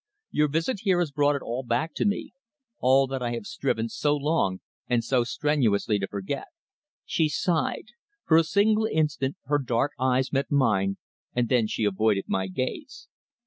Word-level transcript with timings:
"Your 0.31 0.47
visit 0.47 0.79
here 0.79 0.97
has 0.99 1.11
brought 1.11 1.35
it 1.35 1.43
all 1.43 1.61
back 1.61 1.93
to 1.93 2.05
me 2.07 2.33
all 2.79 3.05
that 3.05 3.21
I 3.21 3.33
have 3.33 3.45
striven 3.45 3.87
so 3.87 4.15
long 4.15 4.59
and 4.87 5.03
so 5.03 5.23
strenuously 5.23 5.99
to 5.99 6.07
forget." 6.07 6.47
She 7.05 7.29
sighed. 7.29 7.89
For 8.25 8.35
a 8.37 8.43
single 8.43 8.87
instant 8.87 9.35
her 9.45 9.59
dark 9.59 9.91
eyes 9.99 10.31
met 10.33 10.49
mine, 10.49 10.97
and 11.35 11.49
then 11.49 11.67
she 11.67 11.83
avoided 11.83 12.23
my 12.27 12.47
gaze. 12.47 13.09